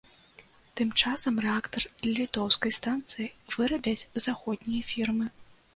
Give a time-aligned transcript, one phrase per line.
[0.79, 5.33] Тым часам рэактар для літоўскай станцыі вырабяць заходнія фірмы.